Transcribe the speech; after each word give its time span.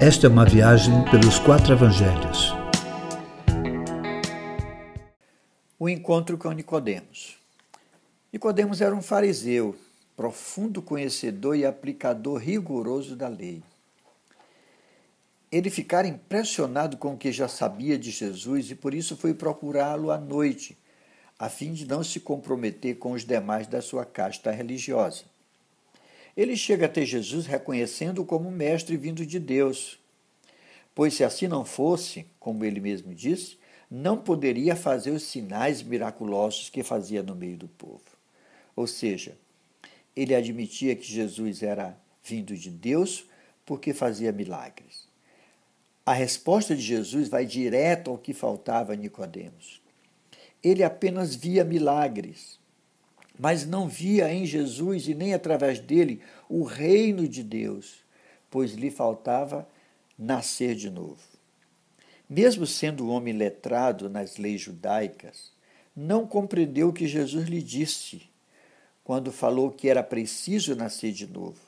Esta 0.00 0.28
é 0.28 0.30
uma 0.30 0.44
viagem 0.44 1.04
pelos 1.10 1.40
quatro 1.40 1.72
evangelhos. 1.72 2.52
O 5.76 5.88
encontro 5.88 6.38
com 6.38 6.52
Nicodemos. 6.52 7.36
Nicodemos 8.32 8.80
era 8.80 8.94
um 8.94 9.02
fariseu, 9.02 9.76
profundo 10.16 10.80
conhecedor 10.80 11.56
e 11.56 11.66
aplicador 11.66 12.38
rigoroso 12.38 13.16
da 13.16 13.26
lei. 13.26 13.60
Ele 15.50 15.68
ficara 15.68 16.06
impressionado 16.06 16.96
com 16.96 17.14
o 17.14 17.18
que 17.18 17.32
já 17.32 17.48
sabia 17.48 17.98
de 17.98 18.12
Jesus 18.12 18.70
e 18.70 18.76
por 18.76 18.94
isso 18.94 19.16
foi 19.16 19.34
procurá-lo 19.34 20.12
à 20.12 20.16
noite, 20.16 20.78
a 21.36 21.48
fim 21.48 21.72
de 21.72 21.84
não 21.84 22.04
se 22.04 22.20
comprometer 22.20 22.98
com 22.98 23.10
os 23.14 23.24
demais 23.24 23.66
da 23.66 23.82
sua 23.82 24.04
casta 24.04 24.52
religiosa. 24.52 25.24
Ele 26.38 26.56
chega 26.56 26.86
até 26.86 27.04
Jesus 27.04 27.46
reconhecendo-o 27.46 28.24
como 28.24 28.48
mestre 28.48 28.96
vindo 28.96 29.26
de 29.26 29.40
Deus. 29.40 29.98
Pois 30.94 31.14
se 31.14 31.24
assim 31.24 31.48
não 31.48 31.64
fosse, 31.64 32.26
como 32.38 32.64
ele 32.64 32.78
mesmo 32.78 33.12
disse, 33.12 33.58
não 33.90 34.16
poderia 34.16 34.76
fazer 34.76 35.10
os 35.10 35.24
sinais 35.24 35.82
miraculosos 35.82 36.70
que 36.70 36.84
fazia 36.84 37.24
no 37.24 37.34
meio 37.34 37.56
do 37.56 37.66
povo. 37.66 38.04
Ou 38.76 38.86
seja, 38.86 39.36
ele 40.14 40.32
admitia 40.32 40.94
que 40.94 41.12
Jesus 41.12 41.60
era 41.60 41.98
vindo 42.22 42.54
de 42.54 42.70
Deus 42.70 43.24
porque 43.66 43.92
fazia 43.92 44.30
milagres. 44.30 45.08
A 46.06 46.12
resposta 46.12 46.76
de 46.76 46.82
Jesus 46.82 47.28
vai 47.28 47.46
direto 47.46 48.12
ao 48.12 48.16
que 48.16 48.32
faltava 48.32 48.92
a 48.92 48.96
Nicodemos. 48.96 49.82
Ele 50.62 50.84
apenas 50.84 51.34
via 51.34 51.64
milagres 51.64 52.60
mas 53.38 53.64
não 53.64 53.88
via 53.88 54.32
em 54.32 54.44
Jesus 54.44 55.06
e 55.06 55.14
nem 55.14 55.32
através 55.32 55.78
dele 55.78 56.20
o 56.48 56.64
reino 56.64 57.28
de 57.28 57.42
Deus, 57.42 58.04
pois 58.50 58.72
lhe 58.72 58.90
faltava 58.90 59.68
nascer 60.18 60.74
de 60.74 60.90
novo. 60.90 61.20
Mesmo 62.28 62.66
sendo 62.66 63.08
homem 63.08 63.32
letrado 63.32 64.10
nas 64.10 64.36
leis 64.36 64.60
judaicas, 64.60 65.52
não 65.94 66.26
compreendeu 66.26 66.88
o 66.88 66.92
que 66.92 67.06
Jesus 67.06 67.48
lhe 67.48 67.62
disse 67.62 68.22
quando 69.04 69.32
falou 69.32 69.70
que 69.70 69.88
era 69.88 70.02
preciso 70.02 70.76
nascer 70.76 71.12
de 71.12 71.26
novo, 71.26 71.60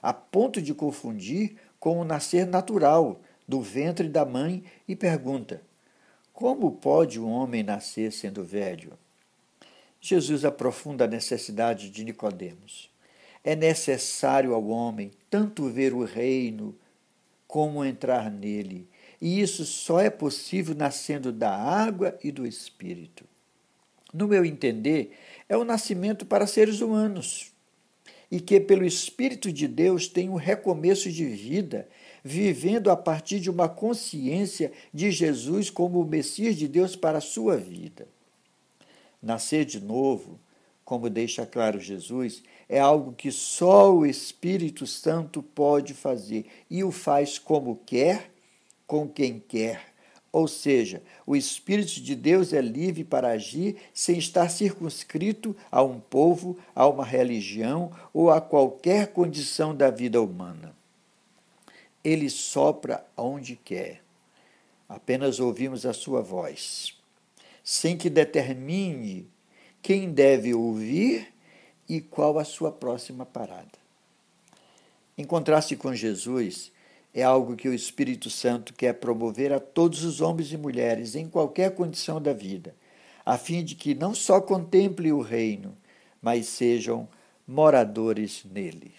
a 0.00 0.12
ponto 0.12 0.62
de 0.62 0.72
confundir 0.72 1.56
com 1.80 1.98
o 1.98 2.04
nascer 2.04 2.46
natural 2.46 3.20
do 3.48 3.60
ventre 3.60 4.08
da 4.08 4.24
mãe 4.24 4.62
e 4.86 4.94
pergunta: 4.94 5.60
Como 6.32 6.70
pode 6.70 7.18
um 7.18 7.28
homem 7.28 7.64
nascer 7.64 8.12
sendo 8.12 8.44
velho? 8.44 8.92
Jesus 10.00 10.44
aprofunda 10.44 11.04
a 11.04 11.08
necessidade 11.08 11.90
de 11.90 12.04
Nicodemos. 12.04 12.90
É 13.42 13.56
necessário 13.56 14.54
ao 14.54 14.66
homem 14.68 15.10
tanto 15.28 15.68
ver 15.68 15.92
o 15.92 16.04
reino 16.04 16.74
como 17.46 17.84
entrar 17.84 18.30
nele, 18.30 18.86
e 19.20 19.40
isso 19.40 19.64
só 19.64 19.98
é 20.00 20.10
possível 20.10 20.74
nascendo 20.74 21.32
da 21.32 21.50
água 21.50 22.16
e 22.22 22.30
do 22.30 22.46
espírito. 22.46 23.24
No 24.12 24.28
meu 24.28 24.44
entender, 24.44 25.16
é 25.48 25.56
o 25.56 25.64
nascimento 25.64 26.26
para 26.26 26.46
seres 26.46 26.80
humanos, 26.80 27.52
e 28.30 28.40
que 28.40 28.60
pelo 28.60 28.84
espírito 28.84 29.50
de 29.50 29.66
Deus 29.66 30.06
tem 30.06 30.28
um 30.28 30.34
recomeço 30.34 31.10
de 31.10 31.24
vida, 31.24 31.88
vivendo 32.22 32.90
a 32.90 32.96
partir 32.96 33.40
de 33.40 33.50
uma 33.50 33.68
consciência 33.68 34.70
de 34.92 35.10
Jesus 35.10 35.70
como 35.70 36.00
o 36.00 36.06
Messias 36.06 36.54
de 36.56 36.68
Deus 36.68 36.94
para 36.94 37.18
a 37.18 37.22
sua 37.22 37.56
vida. 37.56 38.06
Nascer 39.22 39.64
de 39.64 39.80
novo, 39.80 40.38
como 40.84 41.10
deixa 41.10 41.44
claro 41.44 41.78
Jesus, 41.78 42.42
é 42.68 42.78
algo 42.78 43.12
que 43.12 43.30
só 43.30 43.94
o 43.94 44.06
Espírito 44.06 44.86
Santo 44.86 45.42
pode 45.42 45.92
fazer 45.92 46.46
e 46.70 46.82
o 46.84 46.90
faz 46.90 47.38
como 47.38 47.76
quer, 47.84 48.30
com 48.86 49.06
quem 49.08 49.38
quer. 49.38 49.92
Ou 50.30 50.46
seja, 50.46 51.02
o 51.26 51.34
Espírito 51.34 52.00
de 52.00 52.14
Deus 52.14 52.52
é 52.52 52.60
livre 52.60 53.02
para 53.02 53.28
agir 53.28 53.76
sem 53.92 54.18
estar 54.18 54.48
circunscrito 54.48 55.56
a 55.70 55.82
um 55.82 55.98
povo, 55.98 56.58
a 56.74 56.86
uma 56.86 57.04
religião 57.04 57.90
ou 58.12 58.30
a 58.30 58.40
qualquer 58.40 59.08
condição 59.08 59.74
da 59.74 59.90
vida 59.90 60.22
humana. 60.22 60.76
Ele 62.04 62.30
sopra 62.30 63.04
onde 63.16 63.56
quer. 63.56 64.02
Apenas 64.88 65.40
ouvimos 65.40 65.84
a 65.84 65.92
sua 65.92 66.22
voz 66.22 66.97
sem 67.70 67.98
que 67.98 68.08
determine 68.08 69.28
quem 69.82 70.10
deve 70.10 70.54
ouvir 70.54 71.28
e 71.86 72.00
qual 72.00 72.38
a 72.38 72.44
sua 72.44 72.72
próxima 72.72 73.26
parada. 73.26 73.78
Encontrar-se 75.18 75.76
com 75.76 75.94
Jesus 75.94 76.72
é 77.12 77.22
algo 77.22 77.56
que 77.56 77.68
o 77.68 77.74
Espírito 77.74 78.30
Santo 78.30 78.72
quer 78.72 78.94
promover 78.94 79.52
a 79.52 79.60
todos 79.60 80.02
os 80.02 80.22
homens 80.22 80.50
e 80.50 80.56
mulheres 80.56 81.14
em 81.14 81.28
qualquer 81.28 81.74
condição 81.74 82.22
da 82.22 82.32
vida, 82.32 82.74
a 83.22 83.36
fim 83.36 83.62
de 83.62 83.74
que 83.74 83.94
não 83.94 84.14
só 84.14 84.40
contemplem 84.40 85.12
o 85.12 85.20
reino, 85.20 85.76
mas 86.22 86.46
sejam 86.46 87.06
moradores 87.46 88.46
nele. 88.50 88.94